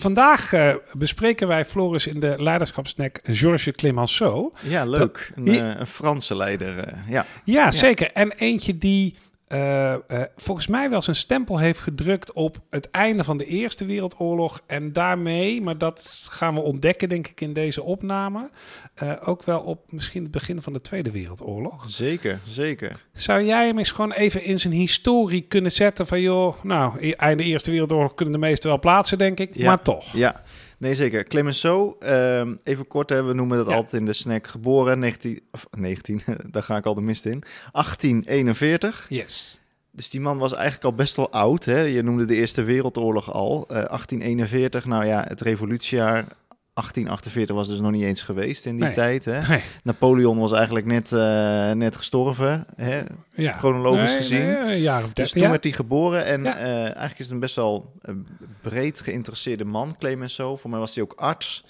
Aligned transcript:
vandaag 0.00 0.52
uh, 0.52 0.74
bespreken 0.92 1.48
wij, 1.48 1.64
Floris, 1.64 2.06
in 2.06 2.20
de 2.20 2.34
leiderschapsnack 2.38 3.18
Georges 3.22 3.74
Clemenceau. 3.76 4.52
Ja, 4.60 4.84
leuk. 4.84 5.32
Een, 5.34 5.46
uh, 5.46 5.54
een 5.54 5.86
Franse 5.86 6.36
leider, 6.36 6.76
uh, 6.76 7.08
ja. 7.08 7.26
ja. 7.44 7.70
zeker. 7.70 8.12
En 8.12 8.32
eentje 8.32 8.78
die 8.78 9.14
uh, 9.52 9.94
uh, 10.08 10.22
volgens 10.36 10.66
mij 10.66 10.90
wel 10.90 11.02
zijn 11.02 11.16
stempel 11.16 11.58
heeft 11.58 11.80
gedrukt 11.80 12.32
op 12.32 12.60
het 12.70 12.90
einde 12.90 13.24
van 13.24 13.36
de 13.36 13.44
Eerste 13.44 13.84
Wereldoorlog. 13.84 14.62
En 14.66 14.92
daarmee, 14.92 15.62
maar 15.62 15.78
dat 15.78 16.28
gaan 16.30 16.54
we 16.54 16.60
ontdekken 16.60 17.08
denk 17.08 17.28
ik 17.28 17.40
in 17.40 17.52
deze 17.52 17.82
opname, 17.82 18.50
uh, 19.02 19.12
ook 19.24 19.42
wel 19.42 19.60
op 19.60 19.92
misschien 19.92 20.22
het 20.22 20.30
begin 20.30 20.62
van 20.62 20.72
de 20.72 20.80
Tweede 20.80 21.10
Wereldoorlog. 21.10 21.84
Zeker, 21.88 22.40
zeker. 22.44 23.04
Zou 23.12 23.42
jij 23.42 23.66
hem 23.66 23.78
eens 23.78 23.90
gewoon 23.90 24.12
even 24.12 24.42
in 24.44 24.60
zijn 24.60 24.72
historie 24.72 25.40
kunnen 25.40 25.72
zetten 25.72 26.06
van 26.06 26.20
joh, 26.20 26.54
nou, 26.62 27.12
einde 27.12 27.42
Eerste 27.42 27.70
Wereldoorlog 27.70 28.14
kunnen 28.14 28.34
de 28.34 28.46
meesten 28.46 28.68
wel 28.68 28.78
plaatsen 28.78 29.18
denk 29.18 29.40
ik, 29.40 29.54
ja, 29.54 29.66
maar 29.66 29.82
toch. 29.82 30.12
Ja, 30.12 30.42
Nee, 30.80 30.94
zeker. 30.94 31.24
Clemenceau, 31.24 31.94
uh, 32.00 32.48
even 32.64 32.86
kort, 32.86 33.10
hè, 33.10 33.22
we 33.22 33.34
noemen 33.34 33.56
dat 33.56 33.68
ja. 33.68 33.74
altijd 33.74 34.00
in 34.00 34.06
de 34.06 34.12
snack. 34.12 34.46
Geboren 34.46 34.98
19, 34.98 35.40
of 35.52 35.66
19, 35.70 36.20
daar 36.50 36.62
ga 36.62 36.76
ik 36.76 36.86
al 36.86 36.94
de 36.94 37.00
mist 37.00 37.24
in. 37.24 37.42
1841. 37.72 39.06
Yes. 39.08 39.60
Dus 39.92 40.10
die 40.10 40.20
man 40.20 40.38
was 40.38 40.52
eigenlijk 40.52 40.84
al 40.84 40.94
best 40.94 41.16
wel 41.16 41.30
oud. 41.30 41.64
Hè? 41.64 41.80
Je 41.80 42.02
noemde 42.02 42.24
de 42.24 42.34
Eerste 42.34 42.62
Wereldoorlog 42.62 43.32
al. 43.32 43.56
Uh, 43.62 43.66
1841, 43.68 44.84
nou 44.84 45.04
ja, 45.04 45.24
het 45.28 45.40
revolutiejaar. 45.40 46.24
1848 46.80 47.54
was 47.56 47.68
dus 47.68 47.80
nog 47.80 47.90
niet 47.90 48.02
eens 48.02 48.22
geweest 48.22 48.66
in 48.66 48.76
die 48.76 48.84
Nee. 48.84 48.94
tijd. 48.94 49.24
Hè? 49.24 49.40
Nee. 49.48 49.62
Napoleon 49.82 50.38
was 50.38 50.52
eigenlijk 50.52 50.86
net, 50.86 51.12
uh, 51.12 51.20
net 51.72 51.96
gestorven, 51.96 52.66
hè? 52.76 53.00
Ja. 53.34 53.52
chronologisch 53.52 54.10
Nee, 54.10 54.18
gezien. 54.18 54.68
een 54.70 54.80
jaar 54.80 55.04
of 55.04 55.12
Dus 55.12 55.30
toen 55.30 55.42
ja. 55.42 55.50
werd 55.50 55.64
hij 55.64 55.72
geboren 55.72 56.24
en 56.24 56.42
Ja. 56.42 56.56
eh, 56.58 56.74
eigenlijk 56.82 57.18
is 57.18 57.24
het 57.24 57.30
een 57.30 57.40
best 57.40 57.56
wel 57.56 57.92
eh, 58.02 58.14
breed 58.60 59.00
geïnteresseerde 59.00 59.64
man, 59.64 59.96
Clemenceau. 59.98 60.58
Voor 60.58 60.70
mij 60.70 60.78
was 60.78 60.94
hij 60.94 61.04
ook 61.04 61.12
arts. 61.16 61.64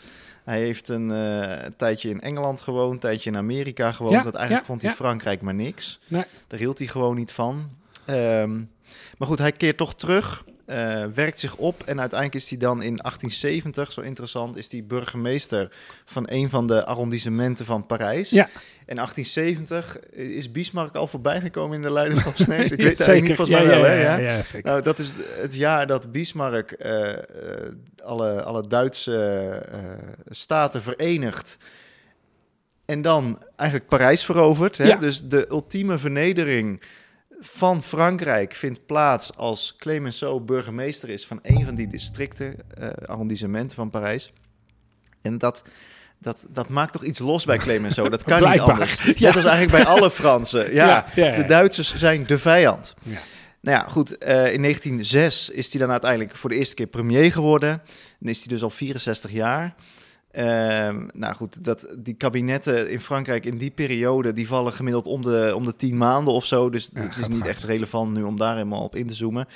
Hij 0.45 0.59
heeft 0.61 0.89
een 0.89 1.11
eh, 1.11 1.67
tijdje 1.77 2.09
in 2.09 2.21
Engeland 2.21 2.61
gewoond, 2.61 2.93
een 2.93 2.99
tijdje 2.99 3.31
in 3.31 3.37
Amerika 3.37 3.93
gewoond. 3.93 4.23
Want 4.23 4.35
eigenlijk 4.35 4.67
vond 4.67 4.83
hij. 4.83 4.93
Frankrijk 4.93 5.41
maar 5.41 5.55
niks. 5.55 6.01
Nee. 6.09 6.25
Daar 6.47 6.59
hield 6.59 6.79
hij 6.79 6.87
gewoon 6.87 7.17
niet 7.17 7.33
van. 7.33 7.71
Ehm, 8.05 8.57
maar 9.19 9.29
goed, 9.29 9.39
hij 9.39 9.53
keert 9.53 9.77
toch 9.77 9.95
terug, 9.95 10.45
eh, 10.71 11.05
werkt 11.15 11.41
zich 11.41 11.57
op 11.57 11.83
en 11.83 12.01
uiteindelijk 12.01 12.43
is 12.43 12.49
hij 12.51 12.59
dan 12.59 12.83
in 12.83 12.97
1870, 12.97 13.93
zo 13.93 14.01
interessant, 14.01 14.57
is 14.57 14.73
hij 14.73 14.85
burgemeester 14.85 15.73
van 16.05 16.25
een 16.29 16.51
van 16.51 16.67
de 16.67 16.85
arrondissementen 16.85 17.67
van 17.67 17.87
Parijs. 17.87 18.31
Ja. 18.31 18.49
In 18.87 18.97
1870 18.97 19.99
is 20.11 20.53
Bismarck 20.53 20.95
al 20.95 21.07
voorbij 21.07 21.41
gekomen 21.41 21.77
in 21.77 21.83
de 21.83 21.93
leiderschapsnacks. 22.01 22.71
Ik 22.71 22.79
weet 22.79 22.99
het 22.99 23.09
eigenlijk 23.09 23.27
niet, 23.27 23.37
volgens 23.37 23.57
mij 23.57 23.67
ja, 23.67 23.69
wel, 23.69 23.79
ja, 23.79 23.91
hè? 23.91 24.03
ja, 24.03 24.17
Ja? 24.17 24.37
ja, 24.37 24.43
zeker. 24.43 24.71
Nou, 24.71 24.83
dat 24.83 24.99
is 24.99 25.13
het 25.41 25.55
jaar 25.55 25.87
dat 25.87 26.13
Bismarck 26.13 26.71
eh, 26.71 27.13
eh, 27.13 27.19
alle, 28.05 28.43
alle 28.43 28.67
Duitse 28.69 29.49
eh, 29.71 29.79
staten 30.29 30.83
verenigt. 30.83 31.57
En 32.85 33.03
dan 33.03 33.43
eigenlijk 33.57 33.89
Parijs 33.91 34.25
verovert. 34.25 34.79
Hè? 34.79 34.87
Ja. 34.87 34.97
Dus 34.97 35.23
de 35.23 35.47
ultieme 35.51 35.99
vernedering 35.99 36.83
van 37.41 37.83
Frankrijk 37.83 38.55
vindt 38.55 38.87
plaats 38.87 39.37
als 39.37 39.75
Clemenceau 39.79 40.41
burgemeester 40.41 41.09
is 41.09 41.27
van 41.27 41.39
een 41.43 41.65
van 41.65 41.75
die 41.75 41.89
districten, 41.89 42.55
eh 42.79 42.89
arrondissementen 43.07 43.77
van 43.77 43.91
Parijs. 43.91 44.33
En 45.23 45.39
dat, 45.39 45.63
dat, 46.19 46.47
dat 46.49 46.69
maakt 46.69 46.93
toch 46.93 47.05
iets 47.05 47.19
los 47.19 47.45
bij 47.45 47.57
Clemenceau. 47.57 48.11
Dat 48.11 48.23
kan 48.25 48.43
niet 48.51 48.61
anders. 48.61 49.03
Ja. 49.05 49.13
Net 49.27 49.37
als 49.37 49.45
eigenlijk 49.45 49.85
bij 49.85 49.95
alle 49.95 50.11
Fransen. 50.11 50.75
Ja, 50.75 50.87
Ja, 50.87 51.07
ja, 51.15 51.27
ja. 51.27 51.37
de 51.37 51.45
Duitsers 51.45 51.97
zijn 51.97 52.27
de 52.27 52.39
vijand. 52.39 52.95
Ja. 53.03 53.19
Nou 53.61 53.77
ja, 53.79 53.89
goed. 53.89 54.19
eh, 54.19 54.53
in 54.53 54.63
1906 54.63 55.51
is 55.51 55.71
hij 55.73 55.81
dan 55.81 55.91
uiteindelijk 55.91 56.37
voor 56.37 56.51
de 56.51 56.57
eerste 56.57 56.75
keer 56.75 56.87
premier 56.87 57.33
geworden. 57.33 57.83
Dan 58.19 58.31
is 58.31 58.39
hij 58.39 58.47
dus 58.49 58.63
al 58.63 58.71
64 58.71 59.31
jaar. 59.31 59.75
Ehm, 60.31 61.07
nou 61.13 61.35
goed, 61.35 61.65
dat, 61.65 61.87
die 61.99 62.15
kabinetten 62.15 62.91
in 62.91 63.01
Frankrijk 63.01 63.45
in 63.45 63.59
die 63.59 63.71
periode... 63.71 64.33
die 64.33 64.47
vallen 64.47 64.73
gemiddeld 64.73 65.07
om 65.07 65.23
de, 65.23 65.53
om 65.55 65.65
de 65.65 65.77
10 65.77 65.97
maanden 65.97 66.35
of 66.35 66.45
zo. 66.45 66.71
Dus 66.71 66.91
Ja, 66.95 67.01
het 67.01 67.19
is 67.19 67.29
niet 67.29 67.39
hard. 67.39 67.51
echt 67.51 67.65
relevant 67.65 68.17
nu 68.17 68.23
om 68.23 68.37
daar 68.37 68.55
helemaal 68.55 68.83
op 68.83 68.97
in 68.97 69.07
te 69.07 69.15
zoomen. 69.15 69.47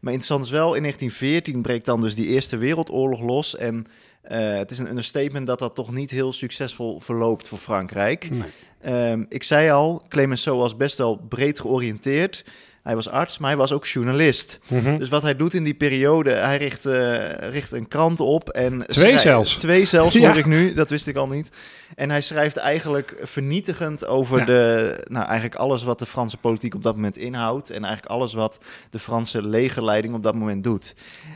Maar 0.00 0.12
interessant 0.12 0.44
is 0.44 0.50
wel, 0.50 0.74
in 0.74 0.80
1914 0.82 1.62
breekt 1.62 1.84
dan 1.84 2.00
dus 2.00 2.14
die 2.14 2.26
Eerste 2.26 2.56
Wereldoorlog 2.56 3.20
los. 3.20 3.56
En 3.56 3.86
eh, 4.22 4.56
het 4.56 4.70
is 4.70 4.78
een 4.78 4.88
understatement 4.88 5.46
dat 5.46 5.58
dat 5.58 5.74
toch 5.74 5.92
niet 5.92 6.10
heel 6.10 6.32
succesvol 6.32 7.00
verloopt 7.00 7.48
voor 7.48 7.58
Frankrijk. 7.58 8.30
Nee. 8.30 8.42
Ehm, 8.80 9.24
ik 9.28 9.42
zei 9.42 9.70
al, 9.70 10.02
Clemenceau 10.08 10.58
was 10.58 10.76
best 10.76 10.98
wel 10.98 11.16
breed 11.28 11.60
georiënteerd. 11.60 12.44
Hij 12.82 12.94
was 12.94 13.08
arts, 13.08 13.38
maar 13.38 13.48
hij 13.50 13.58
was 13.58 13.72
ook 13.72 13.86
journalist. 13.86 14.58
Mhm. 14.68 14.98
Dus 14.98 15.08
wat 15.08 15.22
hij 15.22 15.36
doet 15.36 15.54
in 15.54 15.64
die 15.64 15.74
periode, 15.74 16.30
hij 16.30 16.56
richt, 16.56 16.86
eh, 16.86 17.28
richt 17.50 17.72
een 17.72 17.88
krant 17.88 18.20
op. 18.20 18.48
En 18.48 18.84
Twee 18.86 19.18
zelfs. 19.18 19.54
Twee 19.54 19.84
zelfs, 19.84 20.14
Ja. 20.14 20.26
hoor 20.28 20.36
ik 20.38 20.46
nu. 20.46 20.74
Dat 20.74 20.90
wist 20.90 21.06
ik 21.06 21.16
al 21.16 21.28
niet. 21.28 21.50
En 21.96 22.10
hij 22.10 22.20
schrijft 22.20 22.56
eigenlijk 22.56 23.16
vernietigend 23.22 24.06
over 24.06 24.38
Ja. 24.38 24.44
de, 24.44 24.94
nou, 25.08 25.24
eigenlijk 25.26 25.54
alles 25.54 25.82
wat 25.82 25.98
de 25.98 26.06
Franse 26.06 26.36
politiek 26.36 26.74
op 26.74 26.82
dat 26.82 26.94
moment 26.94 27.16
inhoudt. 27.16 27.70
En 27.70 27.84
eigenlijk 27.84 28.12
alles 28.14 28.32
wat 28.34 28.58
de 28.90 28.98
Franse 28.98 29.46
legerleiding 29.46 30.14
op 30.14 30.22
dat 30.22 30.34
moment 30.34 30.64
doet. 30.64 30.94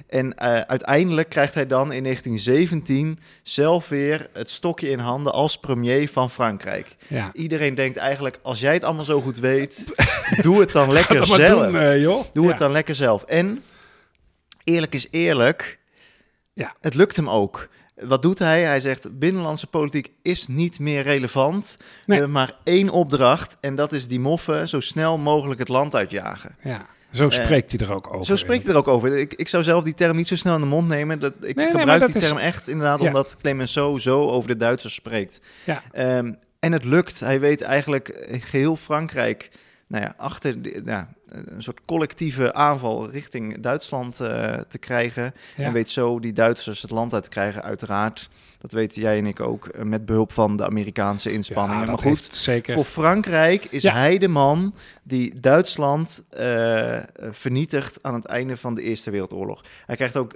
En 0.08 0.34
eh, 0.34 0.60
uiteindelijk 0.60 1.28
krijgt 1.28 1.54
hij 1.54 1.66
dan 1.66 1.92
in 1.92 2.02
1917 2.02 3.18
zelf 3.42 3.88
weer 3.88 4.28
het 4.32 4.50
stokje 4.50 4.90
in 4.90 4.98
handen 4.98 5.32
als 5.32 5.56
premier 5.58 6.08
van 6.08 6.30
Frankrijk. 6.30 6.86
Ja. 7.06 7.30
Iedereen 7.32 7.74
denkt 7.74 7.96
eigenlijk, 7.96 8.38
als 8.42 8.60
jij 8.60 8.72
het 8.72 8.84
allemaal 8.84 9.04
zo 9.04 9.20
goed 9.20 9.38
weet, 9.38 9.84
doe 10.42 10.60
het 10.60 10.72
dan 10.72 10.92
lekker 10.92 11.26
maar 11.38 11.46
zelf. 11.46 11.60
doen, 11.72 11.76
eh, 11.76 12.00
joh. 12.00 12.24
Doe 12.32 12.44
Ja. 12.44 12.50
het 12.50 12.58
dan 12.58 12.72
lekker 12.72 12.94
zelf. 12.94 13.22
En 13.24 13.62
eerlijk 14.64 14.94
is 14.94 15.08
eerlijk, 15.10 15.78
Ja. 16.52 16.74
het 16.80 16.94
lukt 16.94 17.16
hem 17.16 17.30
ook. 17.30 17.68
Wat 17.94 18.22
doet 18.22 18.38
hij? 18.38 18.62
Hij 18.62 18.80
zegt: 18.80 19.18
binnenlandse 19.18 19.66
politiek 19.66 20.10
is 20.22 20.48
niet 20.48 20.78
meer 20.78 21.02
relevant. 21.02 21.74
We 21.78 21.84
Nee. 22.06 22.18
hebben 22.18 22.34
maar 22.36 22.52
één 22.64 22.88
opdracht 22.88 23.56
en 23.60 23.74
dat 23.74 23.92
is 23.92 24.08
die 24.08 24.20
moffen 24.20 24.68
zo 24.68 24.80
snel 24.80 25.18
mogelijk 25.18 25.58
het 25.60 25.68
land 25.68 25.94
uitjagen. 25.94 26.56
Ja. 26.62 26.86
Zo 27.10 27.30
spreekt 27.30 27.70
hij 27.72 27.86
er 27.88 27.94
ook 27.94 28.06
over. 28.06 28.20
Eh, 28.20 28.26
Zo 28.26 28.36
spreekt 28.36 28.62
hij 28.64 28.72
er 28.72 28.78
ook 28.78 28.88
over. 28.88 29.18
Ik, 29.18 29.34
ik 29.34 29.48
zou 29.48 29.62
zelf 29.62 29.84
die 29.84 29.94
term 29.94 30.16
niet 30.16 30.28
zo 30.28 30.36
snel 30.36 30.54
in 30.54 30.60
de 30.60 30.66
mond 30.66 30.88
nemen. 30.88 31.18
Dat, 31.18 31.32
ik 31.32 31.40
Nee, 31.40 31.52
nee, 31.54 31.64
maar 31.66 31.78
gebruik 31.78 32.00
dat 32.00 32.12
die 32.12 32.20
is- 32.22 32.26
term 32.28 32.38
echt 32.40 32.68
inderdaad 32.68 33.00
Ja. 33.00 33.06
omdat 33.06 33.36
Clemenceau 33.40 34.00
zo 34.00 34.28
over 34.30 34.48
de 34.48 34.56
Duitsers 34.56 34.94
spreekt. 34.94 35.40
Ja. 35.64 35.82
Ehm, 35.92 36.32
en 36.60 36.72
het 36.72 36.84
lukt. 36.84 37.20
Hij 37.20 37.40
weet 37.40 37.62
eigenlijk 37.62 38.08
eh, 38.08 38.42
geheel 38.42 38.76
Frankrijk 38.76 39.50
nou 39.94 40.06
ja, 40.06 40.14
achter 40.16 40.56
ja, 40.84 41.08
een 41.28 41.62
soort 41.62 41.80
collectieve 41.84 42.54
aanval 42.54 43.10
richting 43.10 43.60
Duitsland 43.60 44.20
eh, 44.20 44.52
te 44.68 44.78
krijgen. 44.78 45.34
Ja. 45.56 45.64
En 45.64 45.72
weet 45.72 45.90
zo 45.90 46.20
die 46.20 46.32
Duitsers 46.32 46.82
het 46.82 46.90
land 46.90 47.12
uit 47.14 47.22
te 47.22 47.30
krijgen, 47.30 47.62
uiteraard. 47.62 48.30
Dat 48.64 48.72
weten 48.72 49.02
jij 49.02 49.18
en 49.18 49.26
ik 49.26 49.40
ook, 49.48 49.66
eh, 49.66 49.82
met 49.82 50.06
behulp 50.06 50.32
van 50.32 50.56
de 50.56 50.66
Amerikaanse 50.66 51.32
inspanningen. 51.32 51.84
Ja, 51.84 51.86
maar 51.90 51.98
goed, 51.98 52.28
zeker. 52.30 52.74
voor 52.74 52.84
Frankrijk 52.84 53.64
is 53.64 53.82
Ja. 53.82 53.92
hij 53.92 54.18
de 54.18 54.28
man 54.28 54.74
die 55.02 55.40
Duitsland 55.40 56.22
eh, 56.30 56.96
eh, 56.96 57.02
vernietigt 57.30 57.98
aan 58.02 58.14
het 58.14 58.24
einde 58.24 58.56
van 58.56 58.74
de 58.74 58.82
Eerste 58.82 59.10
Wereldoorlog. 59.10 59.62
Hij 59.86 59.96
krijgt 59.96 60.16
ook 60.16 60.34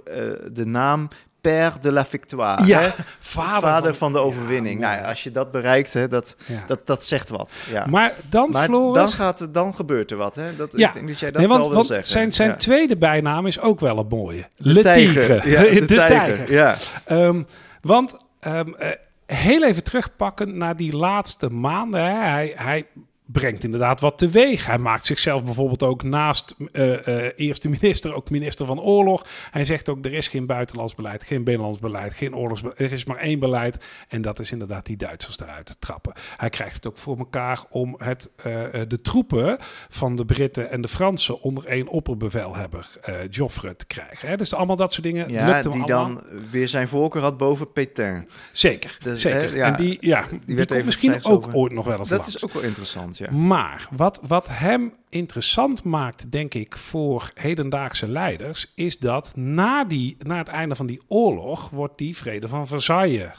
de 0.51 0.65
naam 0.65 1.07
Père 1.41 1.71
de 1.81 1.91
la 1.91 2.05
Victoire. 2.05 2.65
Ja, 2.65 2.79
hè? 2.81 2.89
vader, 3.19 3.61
Vader 3.69 3.95
van 3.95 4.11
de 4.11 4.19
overwinning. 4.19 4.79
nou, 4.79 4.97
ja, 4.97 5.09
als 5.09 5.23
je 5.23 5.31
dat 5.31 5.51
bereikt, 5.51 5.93
hè, 5.93 6.07
dat, 6.07 6.35
Ja. 6.45 6.63
dat, 6.67 6.87
dat 6.87 7.05
zegt 7.05 7.29
wat. 7.29 7.61
Ja. 7.71 7.85
Maar 7.85 8.13
dan, 8.29 8.49
Maar 8.51 8.63
Floris... 8.63 8.95
dan, 8.95 9.07
gaat 9.09 9.39
het, 9.39 9.53
dan 9.53 9.75
gebeurt 9.75 10.11
er 10.11 10.17
wat. 10.17 10.35
Hè? 10.35 10.55
Dat, 10.55 10.69
Ja. 10.73 10.87
Ik 10.87 10.93
denk 10.93 11.07
dat 11.07 11.19
jij 11.19 11.31
dat 11.31 11.39
nee, 11.39 11.49
want, 11.49 11.61
wel 11.65 11.73
wil 11.73 11.83
zeggen. 11.83 12.07
zijn, 12.07 12.33
zijn 12.33 12.57
tweede 12.57 12.97
bijnaam 12.97 13.45
is 13.47 13.59
ook 13.59 13.79
wel 13.79 13.97
een 13.97 14.07
mooie. 14.09 14.47
De 14.57 14.73
Le 14.73 14.81
tijger. 14.81 15.41
Tigre. 15.41 15.49
Ja, 15.49 15.61
de, 15.73 15.79
de 15.79 15.85
tijger. 15.85 16.07
tijger. 16.35 16.51
Ja. 16.53 16.75
Ehm, 17.05 17.43
want 17.81 18.17
ehm, 18.39 18.73
eh, 18.73 18.91
heel 19.25 19.63
even 19.63 19.83
terugpakken 19.83 20.57
naar 20.57 20.75
die 20.75 20.95
laatste 20.95 21.49
maanden. 21.49 22.03
Hè. 22.03 22.29
Hij, 22.29 22.53
hij 22.55 22.87
brengt 23.31 23.63
inderdaad 23.63 24.01
wat 24.01 24.17
teweeg. 24.17 24.65
Hij 24.65 24.77
maakt 24.77 25.05
zichzelf 25.05 25.43
bijvoorbeeld 25.43 25.83
ook 25.83 26.03
naast 26.03 26.55
eh, 26.71 27.07
eh, 27.25 27.31
eerste 27.35 27.69
minister 27.79 28.13
ook 28.13 28.29
minister 28.29 28.65
van 28.65 28.81
oorlog. 28.81 29.25
Hij 29.51 29.63
zegt 29.63 29.89
ook 29.89 30.05
er 30.05 30.13
is 30.13 30.27
geen 30.27 30.45
buitenlands 30.45 30.95
beleid, 30.95 31.23
geen 31.23 31.43
binnenlands 31.43 31.79
beleid, 31.79 32.13
geen 32.13 32.35
oorlogsbeleid. 32.35 32.79
Er 32.79 32.91
is 32.91 33.05
maar 33.05 33.17
één 33.17 33.39
beleid 33.39 33.85
en 34.07 34.21
dat 34.21 34.39
is 34.39 34.51
inderdaad 34.51 34.85
die 34.85 34.97
Duitsers 34.97 35.39
eruit 35.39 35.65
te 35.65 35.75
trappen. 35.79 36.13
Hij 36.37 36.49
krijgt 36.49 36.75
het 36.75 36.87
ook 36.87 36.97
voor 36.97 37.17
elkaar 37.17 37.63
om 37.69 37.95
het, 37.97 38.31
eh, 38.35 38.43
de 38.87 39.01
troepen 39.01 39.57
van 39.89 40.15
de 40.15 40.25
Britten 40.25 40.71
en 40.71 40.81
de 40.81 40.87
Fransen 40.87 41.41
onder 41.41 41.65
één 41.65 41.87
opperbevelhebber, 41.87 42.87
Joffre, 43.29 43.75
te 43.75 43.85
krijgen. 43.85 44.27
Hè. 44.29 44.37
Dus 44.37 44.53
allemaal 44.53 44.75
dat 44.75 44.93
soort 44.93 45.03
dingen 45.05 45.29
Ja, 45.29 45.61
die 45.61 45.71
allemaal. 45.71 45.87
dan 45.87 46.23
weer 46.51 46.67
zijn 46.67 46.87
voorkeur 46.87 47.21
had 47.21 47.37
boven 47.37 47.71
Pétain. 47.71 48.27
Zeker, 48.51 48.97
Dus, 49.03 49.21
zeker. 49.21 49.49
hè, 49.49 49.55
ja, 49.55 49.65
en 49.65 49.75
die, 49.75 49.97
ja, 49.99 50.25
die, 50.45 50.55
werd 50.55 50.69
komt 50.71 50.85
misschien 50.85 51.23
ook 51.25 51.47
ooit 51.53 51.73
nog 51.73 51.85
wel 51.85 51.97
eens 51.97 52.07
Dat 52.09 52.17
langs. 52.19 52.35
is 52.35 52.43
ook 52.43 52.53
wel 52.53 52.63
interessant, 52.63 53.17
Maar 53.27 53.87
wat, 53.91 54.19
wat 54.27 54.47
hem 54.47 54.93
interessant 55.09 55.83
maakt, 55.83 56.31
denk 56.31 56.53
ik, 56.53 56.77
voor 56.77 57.31
hedendaagse 57.33 58.07
leiders, 58.07 58.71
is 58.75 58.99
dat 58.99 59.35
na, 59.35 59.83
die, 59.83 60.15
na 60.19 60.37
het 60.37 60.47
einde 60.47 60.75
van 60.75 60.85
die 60.85 61.01
oorlog 61.07 61.69
wordt 61.69 61.97
die 61.97 62.17
vrede 62.17 62.47
van 62.47 62.67
Versailles 62.67 63.31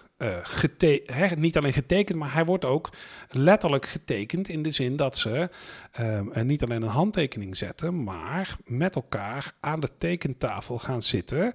hè, 1.06 1.36
niet 1.36 1.56
alleen 1.56 1.72
getekend, 1.72 2.18
maar 2.18 2.32
hij 2.32 2.44
wordt 2.44 2.64
ook 2.64 2.90
letterlijk 3.30 3.86
getekend 3.86 4.48
in 4.48 4.62
de 4.62 4.70
zin 4.70 4.96
dat 4.96 5.16
ze 5.16 5.48
uh, 6.00 6.42
niet 6.42 6.62
alleen 6.62 6.82
een 6.82 6.88
handtekening 6.88 7.56
zetten, 7.56 8.04
maar 8.04 8.56
met 8.64 8.94
elkaar 8.94 9.52
aan 9.60 9.80
de 9.80 9.90
tekentafel 9.98 10.78
gaan 10.78 11.02
zitten. 11.02 11.52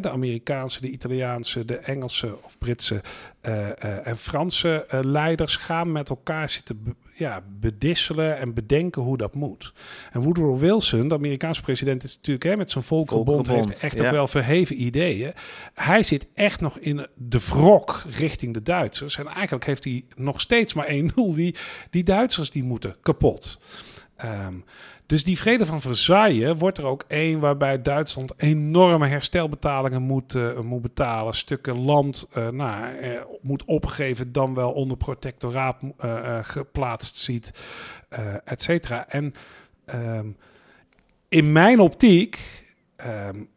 De 0.00 0.10
Amerikaanse, 0.10 0.80
de 0.80 0.90
Italiaanse, 0.90 1.64
de 1.64 1.76
Engelse 1.76 2.36
of 2.42 2.58
Britse 2.58 3.00
uh, 3.42 4.06
en 4.06 4.16
Franse 4.16 4.86
leiders 4.90 5.56
gaan 5.56 5.92
met 5.92 6.08
elkaar 6.08 6.48
zitten 6.48 6.96
ja, 7.16 7.42
bedisselen 7.60 8.38
en 8.38 8.54
bedenken 8.54 9.02
hoe 9.02 9.16
dat 9.16 9.34
moet. 9.34 9.72
En 10.12 10.20
Woodrow 10.20 10.58
Wilson, 10.58 11.08
de 11.08 11.14
Amerikaanse 11.14 11.62
president, 11.62 12.04
is 12.04 12.16
natuurlijk 12.16 12.44
hè, 12.44 12.56
met 12.56 12.70
zijn 12.70 12.84
volkenbond, 12.84 13.46
heeft 13.46 13.80
echt 13.80 14.00
ook 14.00 14.10
wel 14.10 14.26
verheven 14.26 14.82
ideeën. 14.82 15.32
Hij 15.74 16.02
zit 16.02 16.26
echt 16.34 16.60
nog 16.60 16.78
in 16.78 17.06
de 17.14 17.38
wrok 17.48 18.02
richting 18.10 18.54
de 18.54 18.62
Duitsers. 18.62 19.18
En 19.18 19.26
eigenlijk 19.26 19.64
heeft 19.66 19.84
hij 19.84 20.04
nog 20.16 20.40
steeds 20.40 20.74
maar 20.74 20.86
één 20.86 21.10
doel. 21.14 21.34
Die, 21.34 21.54
die 21.90 22.04
Duitsers 22.04 22.50
die 22.50 22.64
moeten 22.64 22.96
kapot. 23.02 23.58
Um, 24.24 24.64
dus 25.06 25.24
die 25.24 25.36
vrede 25.36 25.66
van 25.66 25.80
Versailles 25.80 26.58
wordt 26.58 26.78
er 26.78 26.84
ook 26.84 27.04
één 27.08 27.40
waarbij 27.40 27.82
Duitsland 27.82 28.32
enorme 28.36 29.08
herstelbetalingen 29.08 30.02
moet, 30.02 30.34
uh, 30.34 30.60
moet 30.60 30.82
betalen. 30.82 31.34
Stukken 31.34 31.76
land 31.76 32.28
uh, 32.34 32.48
nou, 32.48 32.94
uh, 32.94 33.20
moet 33.40 33.64
opgeven, 33.64 34.32
dan 34.32 34.54
wel 34.54 34.72
onder 34.72 34.96
protectoraat 34.96 35.76
geplaatst 36.42 37.16
ziet, 37.16 37.50
et 38.44 38.62
cetera. 38.62 39.08
En 39.08 39.34
um, 39.94 40.36
in 41.28 41.52
mijn 41.52 41.80
optiek 41.80 42.64
um, 43.28 43.48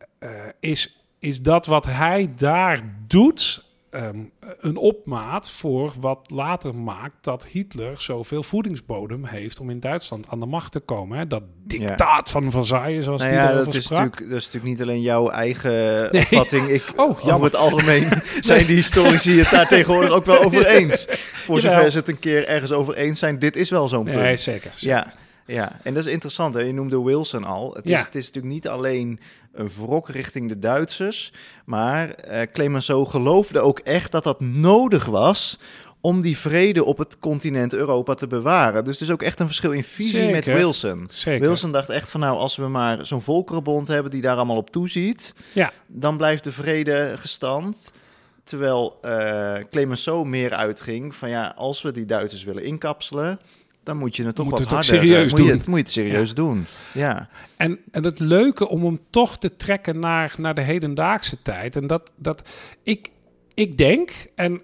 is, 0.60 1.06
is 1.19 1.42
dat 1.42 1.66
wat 1.66 1.86
hij 1.86 2.34
daar 2.38 2.95
doet 3.07 3.69
um, 3.91 4.31
een 4.41 4.77
opmaat 4.77 5.51
voor 5.51 5.94
wat 6.00 6.31
later 6.31 6.75
maakt 6.75 7.24
dat 7.24 7.45
Hitler 7.45 8.01
zoveel 8.01 8.44
voedingsbodem 8.44 9.25
heeft 9.25 9.59
om 9.59 9.69
in 9.69 9.80
Duitsland 9.80 10.27
aan 10.30 10.39
de 10.39 10.45
macht 10.45 10.71
te 10.71 10.80
komen. 10.80 11.18
Hè? 11.18 11.27
Dat 11.27 11.44
dictaat 11.63 12.30
van 12.30 12.51
Versailles, 12.51 13.06
zoals 13.06 13.21
nou 13.21 13.33
ja, 13.33 13.53
dat 13.53 13.74
is 13.74 13.89
Natuurlijk, 13.89 14.18
dat 14.18 14.38
is 14.38 14.45
natuurlijk 14.45 14.63
niet 14.63 14.81
alleen 14.81 15.01
jouw 15.01 15.30
eigen 15.30 15.71
nee, 16.12 16.21
opvatting. 16.21 16.69
Ik, 16.69 16.83
oh, 16.95 17.27
over 17.27 17.44
het 17.44 17.56
algemeen 17.56 18.09
zijn 18.39 18.65
die 18.65 18.75
historici 18.75 19.39
het 19.39 19.50
daar 19.50 19.68
tegenwoordig 19.68 20.12
ook 20.12 20.25
wel 20.25 20.44
over 20.44 20.65
eens. 20.77 21.06
Voor 21.44 21.59
zover 21.59 21.92
ze 21.92 21.97
het 21.97 22.07
een 22.07 22.19
keer 22.19 22.47
ergens 22.47 22.71
over 22.71 22.95
eens 22.95 23.19
zijn, 23.19 23.39
dit 23.39 23.56
is 23.56 23.69
wel 23.69 23.88
zo'n 23.88 24.03
punt. 24.03 24.15
Nee, 24.15 24.38
zeker. 24.38 24.71
zeker. 24.75 24.97
Ja. 24.97 25.13
Ja, 25.50 25.80
en 25.84 25.94
dat 25.94 26.06
is 26.06 26.12
interessant. 26.12 26.54
Hè? 26.54 26.60
Je 26.60 26.74
noemde 26.74 27.01
Wilson 27.04 27.44
al. 27.44 27.74
Het, 27.74 27.86
is, 27.86 28.00
het 28.00 28.16
is 28.16 28.25
natuurlijk 28.25 28.54
niet 28.54 28.68
alleen 28.68 29.19
een 29.54 29.69
wrok 29.78 30.10
richting 30.10 30.50
de 30.50 30.60
Duitsers, 30.60 31.34
maar 31.66 32.16
uh, 32.31 32.42
Clemenceau 32.54 33.06
geloofde 33.06 33.60
ook 33.60 33.80
echt 33.80 34.12
dat 34.12 34.24
dat 34.24 34.40
nodig 34.40 35.06
was 35.06 35.60
om 36.01 36.22
die 36.22 36.38
vrede 36.38 36.84
op 36.84 36.98
het 36.98 37.19
continent 37.19 37.74
Europa 37.74 38.13
te 38.13 38.28
bewaren. 38.28 38.84
Dus 38.84 38.96
er 38.96 39.06
is 39.06 39.12
ook 39.12 39.22
echt 39.22 39.40
een 39.40 39.46
verschil 39.46 39.72
in 39.72 39.84
visie 39.84 40.30
met 40.30 40.46
Wilson. 40.46 41.07
Zeker. 41.10 41.48
Wilson 41.48 41.72
dacht 41.72 41.90
echt 41.90 42.10
van 42.10 42.19
nou, 42.19 42.38
als 42.38 42.56
we 42.56 42.68
maar 42.68 43.06
zo'n 43.06 43.22
volkerenbond 43.22 43.88
hebben 43.88 44.12
die 44.12 44.22
daar 44.22 44.36
allemaal 44.36 44.57
op 44.57 44.69
toeziet, 44.69 45.34
ja. 45.54 45.72
dan 45.88 46.18
blijft 46.18 46.44
de 46.44 46.52
vrede 46.52 47.13
gestand. 47.16 47.92
Terwijl 48.44 49.00
uh, 49.06 49.54
Clemenceau 49.72 50.28
meer 50.28 50.54
uitging 50.54 51.16
van 51.16 51.30
ja, 51.30 51.54
als 51.56 51.81
we 51.81 51.92
die 51.92 52.06
Duitsers 52.06 52.44
willen 52.44 52.63
inkapselen, 52.63 53.40
dan 53.84 53.98
moet 53.98 54.16
je 54.16 54.26
het 54.26 54.36
toch 54.36 54.50
wat 54.50 54.60
harder... 54.60 54.84
serieus 54.84 55.31
moet 55.31 55.40
doen. 55.40 55.48
Je 55.48 55.54
het, 55.54 55.68
moet 55.68 55.78
je 55.78 55.84
het 55.84 55.92
serieus 55.92 56.34
doen, 56.34 56.66
ja. 56.94 57.30
En, 57.58 57.80
en 57.92 58.04
het 58.04 58.20
leuke 58.20 58.68
om 58.68 58.86
hem 58.86 59.00
toch 59.10 59.38
te 59.38 59.56
trekken 59.56 60.00
naar, 60.00 60.36
naar 60.38 60.56
de 60.56 60.62
hedendaagse 60.62 61.42
tijd. 61.42 61.76
En 61.76 61.88
dat, 61.88 62.12
dat 62.16 62.50
ik, 62.84 63.12
ik 63.54 63.78
denk, 63.78 64.12
en 64.36 64.62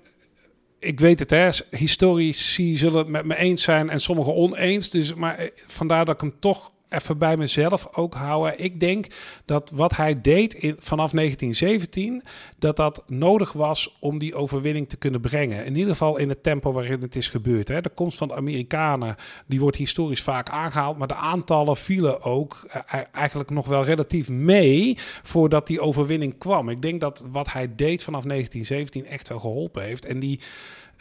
ik 0.79 0.99
weet 0.99 1.19
het, 1.19 1.29
hè, 1.29 1.49
historici 1.69 2.77
zullen 2.77 2.97
het 2.97 3.07
met 3.07 3.25
me 3.25 3.35
eens 3.35 3.63
zijn 3.63 3.89
en 3.89 3.99
sommigen 3.99 4.35
oneens. 4.35 4.89
Dus, 4.89 5.13
maar 5.13 5.35
eh, 5.35 5.49
vandaar 5.67 6.05
dat 6.05 6.15
ik 6.15 6.21
hem 6.21 6.35
toch 6.39 6.71
even 6.89 7.17
bij 7.17 7.37
mezelf 7.37 7.87
ook 7.91 8.13
houden. 8.13 8.59
Ik 8.59 8.79
denk 8.79 9.07
dat 9.45 9.71
wat 9.73 9.95
hij 9.95 10.21
deed 10.21 10.53
in, 10.53 10.75
vanaf 10.79 11.11
1917, 11.11 12.23
dat 12.59 12.75
dat 12.75 13.03
nodig 13.07 13.51
was 13.53 13.95
om 13.99 14.17
die 14.17 14.35
overwinning 14.35 14.89
te 14.89 14.97
kunnen 14.97 15.21
brengen. 15.21 15.65
In 15.65 15.75
ieder 15.75 15.91
geval 15.91 16.17
in 16.17 16.29
het 16.29 16.43
tempo 16.43 16.71
waarin 16.71 17.01
het 17.01 17.15
is 17.15 17.29
gebeurd. 17.29 17.67
Hè. 17.67 17.81
De 17.81 17.89
komst 17.89 18.17
van 18.17 18.27
de 18.27 18.35
Amerikanen, 18.35 19.15
die 19.45 19.59
wordt 19.59 19.77
historisch 19.77 20.23
vaak 20.23 20.49
aangehaald, 20.49 20.97
maar 20.97 21.07
de 21.07 21.15
aantallen 21.15 21.77
vielen 21.77 22.21
ook 22.21 22.67
eh, 22.67 23.01
eigenlijk 23.11 23.49
nog 23.49 23.67
wel 23.67 23.83
relatief 23.83 24.29
mee 24.29 24.97
voordat 25.23 25.67
die 25.67 25.81
overwinning 25.81 26.37
kwam. 26.37 26.69
Ik 26.69 26.81
denk 26.81 27.01
dat 27.01 27.25
wat 27.31 27.51
hij 27.51 27.75
deed 27.75 28.03
vanaf 28.03 28.23
1917 28.23 29.05
echt 29.05 29.29
wel 29.29 29.39
geholpen 29.39 29.83
heeft. 29.83 30.05
En 30.05 30.19
die 30.19 30.39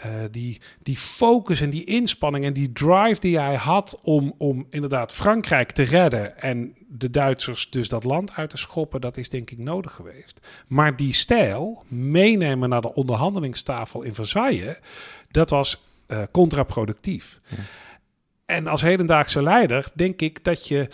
uh, 0.06 0.12
die, 0.30 0.60
die 0.82 0.98
focus 0.98 1.60
en 1.60 1.70
die 1.70 1.84
inspanning 1.84 2.44
en 2.44 2.52
die 2.52 2.72
drive 2.72 3.20
die 3.20 3.38
hij 3.38 3.54
had 3.54 4.00
om, 4.02 4.34
om 4.38 4.66
inderdaad 4.70 5.12
Frankrijk 5.12 5.70
te 5.70 5.82
redden 5.82 6.40
en 6.40 6.74
de 6.88 7.10
Duitsers 7.10 7.70
dus 7.70 7.88
dat 7.88 8.04
land 8.04 8.32
uit 8.32 8.50
te 8.50 8.56
schoppen, 8.56 9.00
dat 9.00 9.16
is 9.16 9.28
denk 9.28 9.50
ik 9.50 9.58
nodig 9.58 9.92
geweest. 9.92 10.40
Maar 10.68 10.96
die 10.96 11.12
stijl, 11.12 11.84
meenemen 11.88 12.68
naar 12.68 12.80
de 12.80 12.94
onderhandelingstafel 12.94 14.02
in 14.02 14.14
Versailles, 14.14 14.76
dat 15.30 15.50
was 15.50 15.84
uh, 16.08 16.22
contraproductief. 16.30 17.38
Ja. 17.48 17.56
En 18.44 18.66
als 18.66 18.82
hedendaagse 18.82 19.42
leider 19.42 19.90
denk 19.94 20.20
ik 20.20 20.44
dat 20.44 20.68
je 20.68 20.88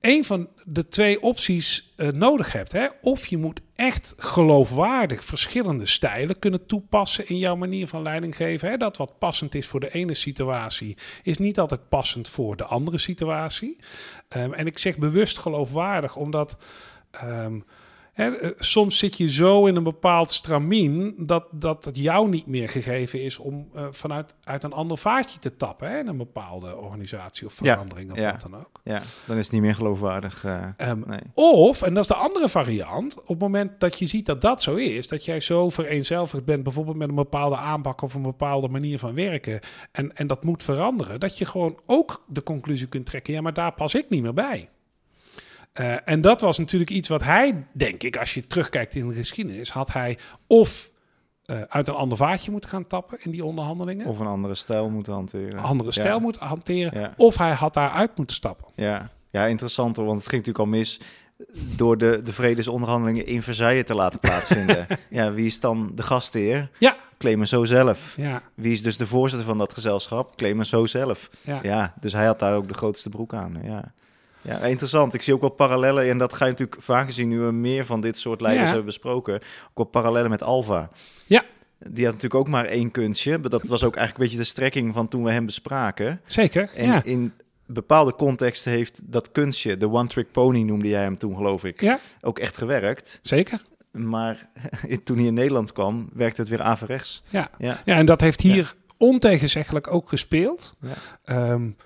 een 0.00 0.24
van 0.24 0.48
de 0.64 0.88
twee 0.88 1.22
opties 1.22 1.94
uh, 1.96 2.08
nodig 2.08 2.52
hebt. 2.52 2.72
Hè? 2.72 2.86
Of 3.00 3.26
je 3.26 3.36
moet 3.36 3.60
echt 3.74 4.14
geloofwaardig 4.16 5.24
verschillende 5.24 5.86
stijlen 5.86 6.38
kunnen 6.38 6.66
toepassen 6.66 7.28
in 7.28 7.38
jouw 7.38 7.56
manier 7.56 7.86
van 7.86 8.02
leiding 8.02 8.36
geven. 8.36 8.70
Hè? 8.70 8.76
Dat 8.76 8.96
wat 8.96 9.18
passend 9.18 9.54
is 9.54 9.66
voor 9.66 9.80
de 9.80 9.92
ene 9.92 10.14
situatie, 10.14 10.96
is 11.22 11.38
niet 11.38 11.58
altijd 11.58 11.88
passend 11.88 12.28
voor 12.28 12.56
de 12.56 12.64
andere 12.64 12.98
situatie. 12.98 13.76
Um, 14.36 14.54
en 14.54 14.66
ik 14.66 14.78
zeg 14.78 14.98
bewust 14.98 15.38
geloofwaardig, 15.38 16.16
omdat. 16.16 16.58
Um, 17.24 17.64
eh, 18.18 18.50
soms 18.56 18.98
zit 18.98 19.16
je 19.16 19.30
zo 19.30 19.66
in 19.66 19.76
een 19.76 19.82
bepaald 19.82 20.30
stramien 20.30 21.14
dat, 21.18 21.44
dat 21.50 21.84
het 21.84 21.98
jou 21.98 22.28
niet 22.28 22.46
meer 22.46 22.68
gegeven 22.68 23.22
is 23.22 23.38
om 23.38 23.68
uh, 23.74 23.86
vanuit 23.90 24.36
uit 24.44 24.64
een 24.64 24.72
ander 24.72 24.98
vaartje 24.98 25.38
te 25.38 25.56
tappen 25.56 25.90
hè, 25.90 25.98
in 25.98 26.06
een 26.06 26.16
bepaalde 26.16 26.76
organisatie 26.76 27.46
of 27.46 27.52
verandering 27.52 28.12
of 28.12 28.20
wat 28.20 28.40
dan 28.40 28.54
ook. 28.54 28.80
Ja, 28.84 29.02
dan 29.26 29.36
is 29.36 29.44
het 29.44 29.52
niet 29.52 29.62
meer 29.62 29.74
geloofwaardig. 29.74 30.44
Uh, 30.44 30.66
um, 30.76 31.04
nee. 31.06 31.20
Of, 31.34 31.82
en 31.82 31.94
dat 31.94 32.02
is 32.02 32.08
de 32.08 32.14
andere 32.14 32.48
variant, 32.48 33.20
op 33.20 33.28
het 33.28 33.38
moment 33.38 33.80
dat 33.80 33.98
je 33.98 34.06
ziet 34.06 34.26
dat 34.26 34.40
dat 34.40 34.62
zo 34.62 34.74
is, 34.74 35.08
dat 35.08 35.24
jij 35.24 35.40
zo 35.40 35.70
vereenzelvigd 35.70 36.44
bent, 36.44 36.62
bijvoorbeeld 36.62 36.96
met 36.96 37.08
een 37.08 37.14
bepaalde 37.14 37.56
aanpak 37.56 38.02
of 38.02 38.14
een 38.14 38.22
bepaalde 38.22 38.68
manier 38.68 38.98
van 38.98 39.14
werken, 39.14 39.60
en, 39.92 40.16
en 40.16 40.26
dat 40.26 40.44
moet 40.44 40.62
veranderen, 40.62 41.20
dat 41.20 41.38
je 41.38 41.44
gewoon 41.44 41.78
ook 41.86 42.22
de 42.26 42.42
conclusie 42.42 42.88
kunt 42.88 43.06
trekken, 43.06 43.34
ja, 43.34 43.40
maar 43.40 43.54
daar 43.54 43.72
pas 43.72 43.94
ik 43.94 44.08
niet 44.08 44.22
meer 44.22 44.34
bij. 44.34 44.68
Uh, 45.80 45.94
en 46.04 46.20
dat 46.20 46.40
was 46.40 46.58
natuurlijk 46.58 46.90
iets 46.90 47.08
wat 47.08 47.22
hij, 47.22 47.66
denk 47.72 48.02
ik, 48.02 48.16
als 48.16 48.34
je 48.34 48.46
terugkijkt 48.46 48.94
in 48.94 49.08
de 49.08 49.14
geschiedenis, 49.14 49.70
had 49.70 49.92
hij 49.92 50.18
of 50.46 50.90
uh, 51.50 51.60
uit 51.68 51.88
een 51.88 51.94
ander 51.94 52.18
vaatje 52.18 52.50
moeten 52.50 52.70
gaan 52.70 52.86
tappen 52.86 53.18
in 53.20 53.30
die 53.30 53.44
onderhandelingen. 53.44 54.06
Of 54.06 54.18
een 54.18 54.26
andere 54.26 54.54
stijl 54.54 54.90
moeten 54.90 55.12
hanteren. 55.12 55.58
Andere 55.58 55.92
stijl 55.92 56.14
ja. 56.14 56.20
moeten 56.20 56.46
hanteren. 56.46 57.00
Ja. 57.00 57.12
Of 57.16 57.36
hij 57.36 57.52
had 57.52 57.74
daaruit 57.74 58.16
moeten 58.16 58.36
stappen. 58.36 58.66
Ja, 58.74 59.10
ja 59.30 59.46
interessant 59.46 59.96
hoor, 59.96 60.06
want 60.06 60.18
het 60.18 60.28
ging 60.28 60.46
natuurlijk 60.46 60.72
al 60.72 60.78
mis 60.78 61.00
door 61.76 61.98
de, 61.98 62.20
de 62.24 62.32
vredesonderhandelingen 62.32 63.26
in 63.26 63.42
Versailles 63.42 63.86
te 63.86 63.94
laten 63.94 64.20
plaatsvinden. 64.20 64.86
ja, 65.10 65.32
wie 65.32 65.46
is 65.46 65.60
dan 65.60 65.92
de 65.94 66.02
gastheer? 66.02 66.70
Ja. 66.78 66.96
Clemenceau 67.18 67.66
zelf. 67.66 68.14
Ja. 68.16 68.42
Wie 68.54 68.72
is 68.72 68.82
dus 68.82 68.96
de 68.96 69.06
voorzitter 69.06 69.46
van 69.46 69.58
dat 69.58 69.72
gezelschap? 69.72 70.36
Clemenceau 70.36 70.86
zelf. 70.86 71.30
Ja. 71.40 71.58
ja, 71.62 71.94
dus 72.00 72.12
hij 72.12 72.26
had 72.26 72.38
daar 72.38 72.54
ook 72.54 72.68
de 72.68 72.74
grootste 72.74 73.08
broek 73.08 73.34
aan. 73.34 73.58
Ja. 73.62 73.92
Ja, 74.42 74.58
interessant. 74.58 75.14
Ik 75.14 75.22
zie 75.22 75.34
ook 75.34 75.40
wel 75.40 75.50
parallellen. 75.50 76.08
En 76.08 76.18
dat 76.18 76.34
ga 76.34 76.44
je 76.44 76.50
natuurlijk 76.50 76.82
vaak 76.82 77.10
zien 77.10 77.28
nu 77.28 77.40
we 77.40 77.52
meer 77.52 77.86
van 77.86 78.00
dit 78.00 78.18
soort 78.18 78.40
leiders 78.40 78.66
ja. 78.66 78.74
hebben 78.74 78.92
besproken. 78.92 79.34
Ook 79.34 79.74
wel 79.74 79.86
parallellen 79.86 80.30
met 80.30 80.42
Alva. 80.42 80.90
Ja. 81.26 81.44
Die 81.78 82.04
had 82.04 82.14
natuurlijk 82.14 82.40
ook 82.40 82.48
maar 82.48 82.64
één 82.64 82.90
kunstje. 82.90 83.38
Maar 83.38 83.50
dat 83.50 83.66
was 83.66 83.84
ook 83.84 83.96
eigenlijk 83.96 84.18
een 84.18 84.24
beetje 84.24 84.44
de 84.44 84.50
strekking 84.50 84.94
van 84.94 85.08
toen 85.08 85.24
we 85.24 85.30
hem 85.30 85.46
bespraken. 85.46 86.20
Zeker. 86.26 86.70
En 86.74 86.86
ja. 86.86 87.04
in 87.04 87.32
bepaalde 87.68 88.14
contexten 88.14 88.72
heeft 88.72 89.00
dat 89.04 89.32
kunstje, 89.32 89.76
de 89.76 89.90
one 89.90 90.08
trick 90.08 90.32
pony 90.32 90.62
noemde 90.62 90.88
jij 90.88 91.02
hem 91.02 91.18
toen, 91.18 91.36
geloof 91.36 91.64
ik, 91.64 91.80
ja. 91.80 91.98
ook 92.20 92.38
echt 92.38 92.56
gewerkt. 92.56 93.18
Zeker. 93.22 93.62
Maar 93.90 94.48
toen 95.04 95.16
hij 95.16 95.26
in 95.26 95.34
Nederland 95.34 95.72
kwam, 95.72 96.08
werkte 96.12 96.40
het 96.40 96.50
weer 96.50 96.62
averechts. 96.62 97.22
Ja, 97.28 97.50
ja. 97.58 97.80
ja 97.84 97.96
en 97.96 98.06
dat 98.06 98.20
heeft 98.20 98.40
hier 98.40 98.74
ontegenzeggelijk 98.96 99.92
ook 99.92 100.08
gespeeld. 100.08 100.74
Ja. 100.80 101.50
Um, 101.50 101.76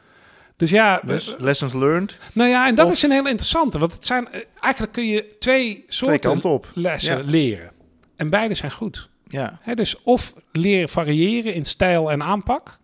dus 0.63 0.71
ja, 0.71 1.01
dus 1.05 1.35
lessons 1.39 1.73
learned. 1.73 2.19
Nou 2.33 2.51
ja, 2.51 2.67
en 2.67 2.75
dat 2.75 2.87
of, 2.87 2.93
is 2.93 3.03
een 3.03 3.11
heel 3.11 3.27
interessante. 3.27 3.79
Want 3.79 3.93
het 3.93 4.05
zijn 4.05 4.29
eigenlijk 4.61 4.93
kun 4.93 5.07
je 5.07 5.37
twee 5.39 5.85
soorten 5.87 6.21
twee 6.21 6.33
kanten 6.33 6.51
op. 6.51 6.71
lessen 6.75 7.17
ja. 7.17 7.23
leren. 7.31 7.71
En 8.17 8.31
beide 8.31 8.55
zijn 8.55 8.71
goed. 8.71 9.11
Ja. 9.29 9.59
He, 9.61 9.75
dus 9.75 10.03
of 10.03 10.35
leer 10.53 10.89
variëren 10.89 11.55
in 11.55 11.65
stijl 11.65 12.11
en 12.11 12.23
aanpak. 12.23 12.79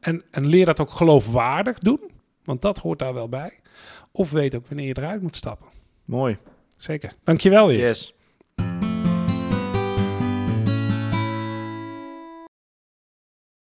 En, 0.00 0.22
en 0.30 0.46
leer 0.46 0.64
dat 0.64 0.80
ook 0.80 0.90
geloofwaardig 0.90 1.78
doen. 1.78 2.00
Want 2.44 2.62
dat 2.62 2.78
hoort 2.78 2.98
daar 2.98 3.14
wel 3.14 3.28
bij. 3.28 3.60
Of 4.12 4.30
weet 4.30 4.54
ook 4.54 4.66
wanneer 4.68 4.86
je 4.86 4.96
eruit 4.98 5.22
moet 5.22 5.36
stappen. 5.36 5.66
Mooi. 6.04 6.38
Zeker. 6.76 7.12
Dankjewel 7.24 7.66
weer. 7.66 7.78
Yes. 7.78 8.14